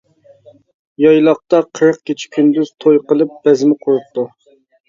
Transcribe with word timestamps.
يايلاقتا 1.05 1.59
قىرىق 1.79 1.99
كېچە 2.11 2.31
كۈندۈز 2.37 2.75
توي 2.85 3.01
قىلىپ، 3.13 3.37
بەزمە 3.47 3.81
قۇرۇپتۇ. 3.85 4.29